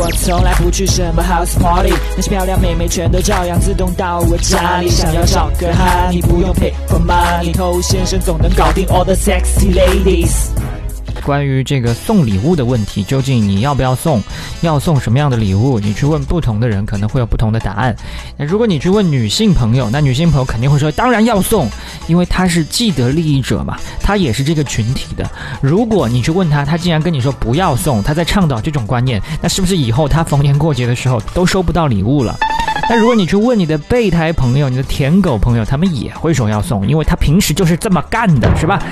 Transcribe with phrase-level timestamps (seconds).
[0.00, 4.88] 我从来不去什么 house party，那些漂亮美眉全都照样自动到我家里。
[4.88, 10.50] 想要找个 honey，不用 pay for money，偷先生总能搞定 all the sexy ladies。
[11.28, 14.18] 关于这个送礼物的问题，究竟你要不要送？
[14.62, 15.78] 要送什么样的礼物？
[15.78, 17.94] 你去问不同的人，可能会有不同的答案。
[18.38, 21.68] 那如果你去问女性朋友，那女性朋友肯定会说，当然要送，
[22.06, 25.30] 因为她是既得利益者嘛，她也是这个群体的。
[25.60, 32.34] 如果你去问她，她竟然跟你说不要送，她在倡导这种观念，那是不是以后她逢年过节的时候都收不到礼物了？
[32.88, 38.82] 那如果你去问你的备胎朋友、你的舔狗朋友，他们也会说要送，因为他平时就是这么干的，是吧？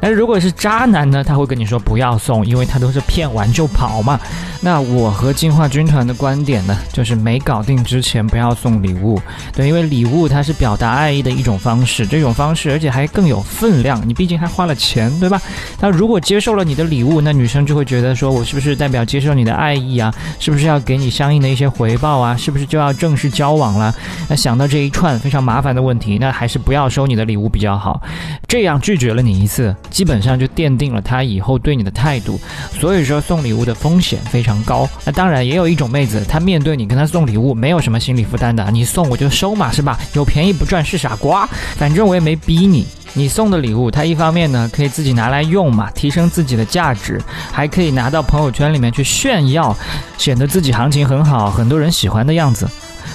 [0.00, 1.22] 那如果是渣男呢？
[1.24, 4.18] 他会跟你说不要送，因为他都是骗完就跑嘛。
[4.60, 9.20] 那我和进化军团的观点呢，就是没搞定之前不要送礼物。
[9.54, 14.02] 对，因为礼物它是表达爱意的一种方式，这种方式而且还更有分量。
[14.06, 15.40] 你毕竟还花了钱，对吧？
[15.80, 20.12] 那如果接受了你的礼物，那女生就会觉得说我是不是代表接受你的爱意啊？
[20.40, 22.36] 是不是要给你相应的一些回报啊？
[22.36, 23.44] 是不是就要正式交？
[23.44, 23.94] 交往了，
[24.26, 28.00] 那想到这一串非常麻烦的问题，那还是不要收你的礼物比较好。
[28.48, 32.40] 这样拒绝了你一次，基本上就奠定了他以后对你的态度。
[32.80, 34.88] 所以说送礼物的风险非常高。
[35.04, 39.98] 那当然也有一种妹子，她面对你跟她送礼物没有什么心理负担的，你送我就收嘛，是吧？
[40.14, 42.86] 有便宜不赚是傻瓜，反正我也没逼你。
[43.16, 49.76] 你送的礼物，它一方面呢可以自己拿来用嘛，提升自己的价值，还可以拿到朋友圈里面去炫耀，
[50.18, 52.68] 显得自己行情很好，很多人喜欢的样子。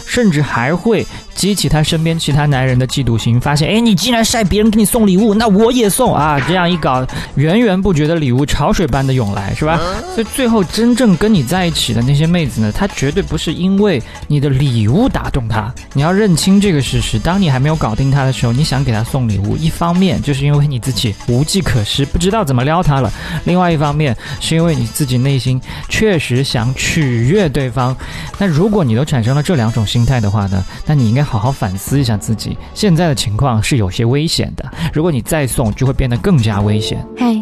[0.06, 6.40] 甚至还会激起他身边其他男人的嫉妒心，发现，哎，你竟然晒别人给你送礼物，那我也送啊！
[6.48, 9.80] 这样一搞，源源不绝的礼物潮水般的涌来，是吧？
[10.14, 15.74] 所以最后真正跟你在一起的那些妹子呢，她绝对不是因为你的礼物打动她。
[15.94, 17.18] 你要认清这个事实。
[17.20, 23.10] 当你还没有搞定她的时候，你想给她送礼物，一方面就是因为你自己无计可施，不知道怎么撩她了；
[23.46, 27.96] 另外一方面是因为你自己内心确实想取悦对方。
[28.38, 34.70] 那如果你都产生了这两种种，心态的话呢，那你应该好好反思一下自己现在的情况是有些危险的。
[34.94, 37.04] 如果你再送，就会变得更加危险。
[37.18, 37.36] 嗨，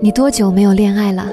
[0.00, 1.26] 你多久没有恋爱了？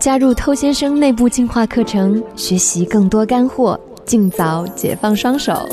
[0.00, 5.68] 加入偷先生内部进化课程，学习更多干货，尽早解放双手。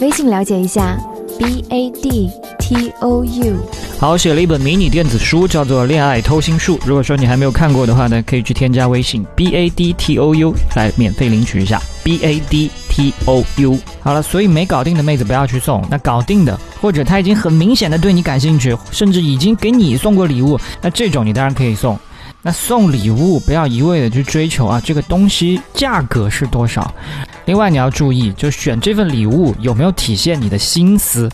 [0.00, 0.98] 微信了解一下
[1.40, 3.56] ，b a d t o u。
[3.98, 6.78] 好，写了一本迷你电子书，叫做《恋爱偷心术》。
[6.84, 12.70] 如果说你还没有看过的话呢，可以去添加微信 b a d t o u 来免费领取一下 b a d。
[12.90, 15.80] T O U，好了，所以没搞定的妹子不要去送。
[15.88, 21.96] 那搞定的，或者他已经很明显的对你感兴趣，甚至已经给你送过礼物，那这种你当然可以送。
[22.42, 26.92] 那送礼物不要一味的去追求啊，这个东西价格是多少？
[27.50, 31.28] 另外你要注意，就选这份礼物有没有体现你的心思。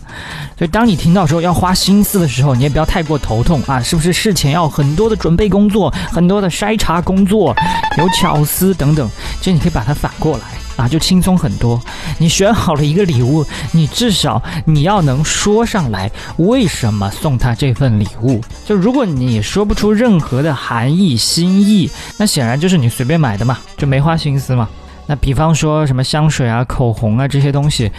[0.57, 7.55] 所以当你听到说要花心思的时候，你也不要太过头痛啊，是不是事前要很多的准备工作，很多的筛查工作，
[7.99, 9.07] 有巧思等等？
[9.43, 10.45] 这你可以把它反过来。
[10.75, 11.79] 啊，就轻松很多。
[12.17, 18.41] 你选好了一个礼物，你至少你要能说上来为什么送他这份礼物。
[18.65, 24.67] 就如果你说不出任何的含义心意，那显然就是你随便买的嘛，就没花心思嘛。
[25.07, 27.91] 那比方说什么香水啊、口红啊这些东西，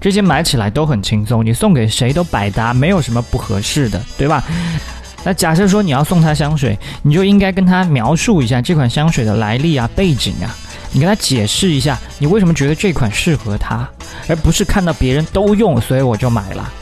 [0.00, 4.44] 这些买起来都很轻松，你送给谁都百搭，没有什么不合适的，对吧？
[5.24, 10.54] 那假设说你要送他香水，你就应该跟他描述一下这款香水的来历啊、背景啊。
[10.92, 13.88] 你跟他解释一下，你为什么觉得这款适合他，
[14.28, 16.72] 而不是看到别人都用，所以我就买了。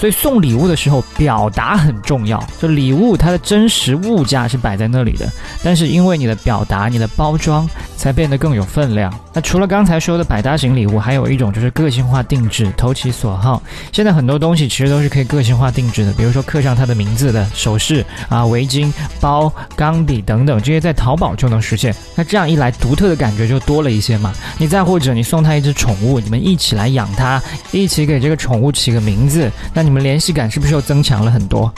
[0.00, 2.42] 所以送礼物的时候，表达很重要。
[2.58, 5.30] 就礼物它的真实物价是摆在那里的，
[5.62, 7.68] 但是因为你的表达、你的包装，
[7.98, 9.12] 才变得更有分量。
[9.34, 13.62] 那除了刚才说的百搭型礼物，还有一种就是个性化定制，投其所好。
[13.92, 18.90] 现在很多东西其实都是可以个性化定制的，比如说刻上他的名字的首饰啊、围巾、
[19.20, 21.94] 包、钢笔等等，这些在淘宝就能实现。
[22.16, 24.32] 那这样一来，独特的感觉就多了一些嘛。
[24.56, 29.89] 你再或者你送他一只宠物，你们一起来养它，一起给这个宠物起个名字，那你。
[29.90, 31.74] 你们联系感是不是又增强了很多？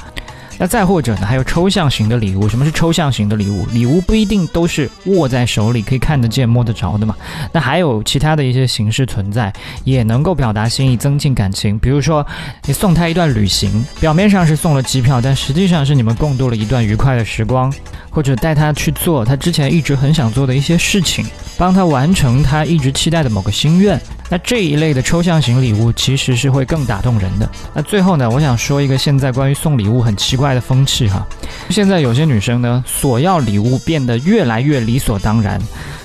[0.62, 1.26] 那再或者呢？
[1.26, 2.48] 还有抽象型的礼物。
[2.48, 3.66] 什么是抽象型的礼物？
[3.72, 7.16] 礼物不一定都是握在手里可以看得见、摸得着的嘛。
[7.50, 9.52] 那还有其他的一些形式存在，
[9.82, 11.76] 也能够表达心意、增进感情。
[11.81, 12.25] 比如说，
[12.64, 17.75] 你送他一段旅行，表面上是送了机票，但实际上是你们共度了一段愉快的时光，
[18.08, 21.26] 或者带他去做他之前一直很想做的一些事情，
[21.58, 24.00] 帮他完成他一直期待的某个心愿。
[24.31, 27.46] 那这一类的抽象型礼物其实是会更打动人的。
[27.75, 31.26] 那最后呢，我想说一个现在关于送礼物很奇怪的风气哈。
[31.70, 35.60] 现在有些女生呢，索要礼物变得越来越理所当然，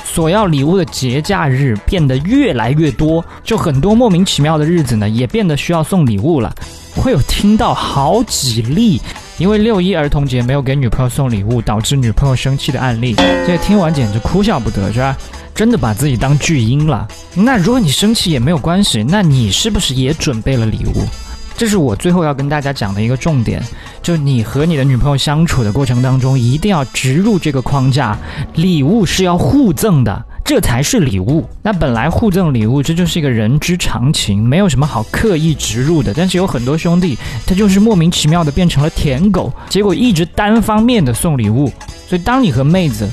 [0.05, 6.53] 索要礼物的节假日变得越来越多，就很多莫名其妙的日子呢，也变得需要送礼物了。
[6.95, 8.99] 会有听到好几例，
[9.37, 13.13] 因为六一儿童节没有给女朋友送礼物，导致女朋友生气的案例，
[13.45, 15.15] 这听完简直哭笑不得，是吧？
[15.53, 17.07] 真的把自己当巨婴了。
[17.35, 21.03] 那如果你生气也没有关系，那你是不是也准备了礼物？
[21.57, 23.61] 这是我最后要跟大家讲的一个重点，
[24.03, 28.15] 就你和你的女朋友相处的过程当中，一定要植入这个框架，
[28.53, 31.43] 礼物是要互赠的，这才是礼物。
[31.63, 36.13] 那本来互赠礼物，这就是一个人之常情，没有什么好刻意植入的。
[36.13, 41.71] 但是有很多兄弟，他就是莫名其妙的变成了舔狗，结果一直单方面的送礼物。
[42.07, 43.09] 所以当你和妹子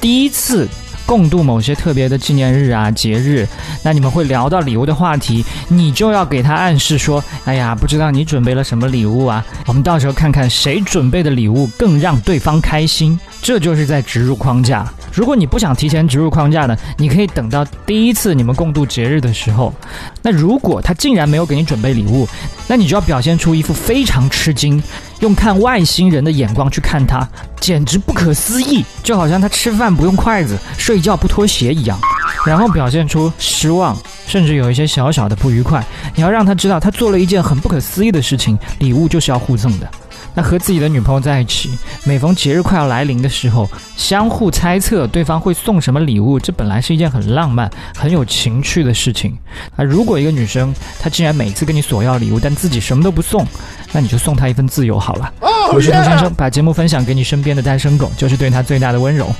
[0.00, 0.68] 第一次。
[1.08, 3.48] 共度某些特别的纪念日啊、节日，
[3.82, 9.42] 那你们会聊到礼物的话题，你就要给他暗示说：“哎呀，不知道你准备了什么礼物啊？
[9.66, 14.86] 我们到时候看看谁准备的礼物更让对方开心。”这就是在植入框架。
[15.18, 19.74] 如果你不想提前植入框架呢，你可以等到第一次你们共度节日的时候。
[20.22, 22.24] 那如果他竟然没有给你准备礼物，
[22.68, 24.80] 那你就要表现出一副非常吃惊。
[25.18, 27.28] 用看外星人的眼光去看他，
[27.58, 31.98] 简直不可思议，就好像他吃饭不用筷子、睡觉不脱鞋一样。
[32.46, 33.98] 然后表现出失望，
[34.28, 35.84] 甚至有一些小小的不愉快。
[36.14, 38.56] 你要让他知道，他做了一件很不可思议的事情。
[38.78, 39.90] 礼物就是要互赠的。
[40.38, 41.68] 那和自己的女朋友在一起，
[42.04, 49.36] 每逢节日快要来临的时候，相互猜测对方会送什么礼物，这本来是一件很浪漫、很有情趣的事情。
[49.74, 53.44] 啊，如果一个女生她竟然每次跟你索要礼物，但自己什么都不送，
[53.92, 55.32] 那你就送她一份自由好了。
[55.72, 59.34] 我是杜先生，把节目分享给你身边的单身狗，就是对他最大的温柔。